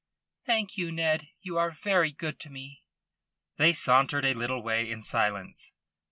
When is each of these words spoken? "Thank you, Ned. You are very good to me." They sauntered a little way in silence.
"Thank 0.47 0.79
you, 0.79 0.91
Ned. 0.91 1.29
You 1.41 1.59
are 1.59 1.69
very 1.69 2.11
good 2.11 2.39
to 2.39 2.49
me." 2.49 2.81
They 3.57 3.71
sauntered 3.71 4.25
a 4.25 4.33
little 4.33 4.63
way 4.63 4.89
in 4.89 5.03
silence. 5.03 5.73